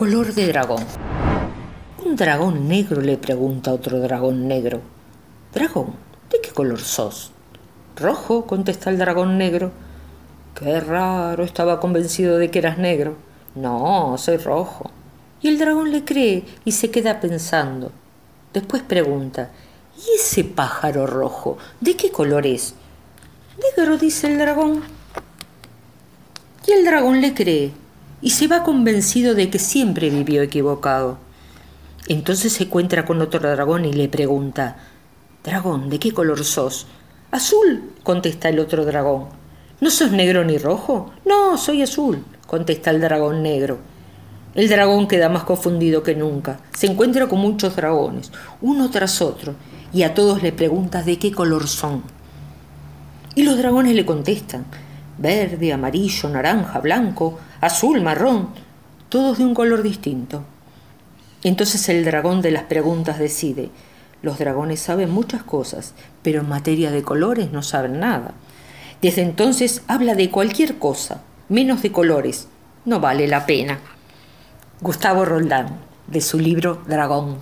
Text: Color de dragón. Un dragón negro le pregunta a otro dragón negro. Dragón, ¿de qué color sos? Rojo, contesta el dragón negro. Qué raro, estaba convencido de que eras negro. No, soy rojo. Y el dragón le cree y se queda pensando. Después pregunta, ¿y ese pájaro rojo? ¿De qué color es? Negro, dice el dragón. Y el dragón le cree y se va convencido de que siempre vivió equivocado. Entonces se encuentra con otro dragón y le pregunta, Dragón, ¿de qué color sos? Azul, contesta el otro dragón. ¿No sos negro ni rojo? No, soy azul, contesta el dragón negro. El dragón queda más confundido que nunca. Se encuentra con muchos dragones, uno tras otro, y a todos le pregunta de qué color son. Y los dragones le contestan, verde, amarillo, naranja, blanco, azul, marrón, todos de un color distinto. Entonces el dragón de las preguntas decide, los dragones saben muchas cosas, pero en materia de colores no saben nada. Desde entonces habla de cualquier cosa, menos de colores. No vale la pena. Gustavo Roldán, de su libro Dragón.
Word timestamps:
Color 0.00 0.32
de 0.32 0.46
dragón. 0.46 0.82
Un 2.02 2.16
dragón 2.16 2.68
negro 2.68 3.02
le 3.02 3.18
pregunta 3.18 3.70
a 3.70 3.74
otro 3.74 4.00
dragón 4.00 4.48
negro. 4.48 4.80
Dragón, 5.52 5.92
¿de 6.30 6.40
qué 6.40 6.52
color 6.52 6.80
sos? 6.80 7.32
Rojo, 7.96 8.46
contesta 8.46 8.88
el 8.88 8.96
dragón 8.96 9.36
negro. 9.36 9.72
Qué 10.54 10.80
raro, 10.80 11.44
estaba 11.44 11.80
convencido 11.80 12.38
de 12.38 12.50
que 12.50 12.60
eras 12.60 12.78
negro. 12.78 13.16
No, 13.54 14.16
soy 14.16 14.38
rojo. 14.38 14.90
Y 15.42 15.48
el 15.48 15.58
dragón 15.58 15.92
le 15.92 16.02
cree 16.02 16.46
y 16.64 16.72
se 16.72 16.90
queda 16.90 17.20
pensando. 17.20 17.92
Después 18.54 18.82
pregunta, 18.82 19.50
¿y 19.98 20.16
ese 20.18 20.44
pájaro 20.44 21.06
rojo? 21.06 21.58
¿De 21.78 21.94
qué 21.96 22.10
color 22.10 22.46
es? 22.46 22.74
Negro, 23.76 23.98
dice 23.98 24.28
el 24.28 24.38
dragón. 24.38 24.82
Y 26.66 26.72
el 26.72 26.86
dragón 26.86 27.20
le 27.20 27.34
cree 27.34 27.89
y 28.22 28.30
se 28.30 28.46
va 28.46 28.62
convencido 28.62 29.34
de 29.34 29.50
que 29.50 29.58
siempre 29.58 30.10
vivió 30.10 30.42
equivocado. 30.42 31.18
Entonces 32.08 32.52
se 32.52 32.64
encuentra 32.64 33.04
con 33.04 33.20
otro 33.20 33.40
dragón 33.40 33.84
y 33.84 33.92
le 33.92 34.08
pregunta, 34.08 34.76
Dragón, 35.42 35.88
¿de 35.88 35.98
qué 35.98 36.12
color 36.12 36.44
sos? 36.44 36.86
Azul, 37.30 37.92
contesta 38.02 38.50
el 38.50 38.58
otro 38.58 38.84
dragón. 38.84 39.28
¿No 39.80 39.90
sos 39.90 40.12
negro 40.12 40.44
ni 40.44 40.58
rojo? 40.58 41.12
No, 41.24 41.56
soy 41.56 41.80
azul, 41.80 42.22
contesta 42.46 42.90
el 42.90 43.00
dragón 43.00 43.42
negro. 43.42 43.78
El 44.54 44.68
dragón 44.68 45.08
queda 45.08 45.30
más 45.30 45.44
confundido 45.44 46.02
que 46.02 46.14
nunca. 46.14 46.60
Se 46.74 46.86
encuentra 46.86 47.26
con 47.26 47.38
muchos 47.38 47.74
dragones, 47.74 48.30
uno 48.60 48.90
tras 48.90 49.22
otro, 49.22 49.54
y 49.94 50.02
a 50.02 50.12
todos 50.12 50.42
le 50.42 50.52
pregunta 50.52 51.02
de 51.02 51.18
qué 51.18 51.32
color 51.32 51.66
son. 51.66 52.02
Y 53.34 53.44
los 53.44 53.56
dragones 53.56 53.94
le 53.94 54.04
contestan, 54.04 54.66
verde, 55.20 55.72
amarillo, 55.72 56.28
naranja, 56.28 56.80
blanco, 56.80 57.38
azul, 57.60 58.00
marrón, 58.00 58.48
todos 59.08 59.38
de 59.38 59.44
un 59.44 59.54
color 59.54 59.82
distinto. 59.82 60.42
Entonces 61.44 61.88
el 61.88 62.04
dragón 62.04 62.42
de 62.42 62.50
las 62.50 62.64
preguntas 62.64 63.18
decide, 63.18 63.70
los 64.22 64.38
dragones 64.38 64.80
saben 64.80 65.10
muchas 65.10 65.42
cosas, 65.42 65.94
pero 66.22 66.40
en 66.40 66.48
materia 66.48 66.90
de 66.90 67.02
colores 67.02 67.52
no 67.52 67.62
saben 67.62 68.00
nada. 68.00 68.32
Desde 69.00 69.22
entonces 69.22 69.82
habla 69.88 70.14
de 70.14 70.30
cualquier 70.30 70.78
cosa, 70.78 71.22
menos 71.48 71.82
de 71.82 71.92
colores. 71.92 72.48
No 72.84 73.00
vale 73.00 73.28
la 73.28 73.46
pena. 73.46 73.78
Gustavo 74.80 75.24
Roldán, 75.24 75.78
de 76.06 76.20
su 76.20 76.38
libro 76.38 76.82
Dragón. 76.86 77.38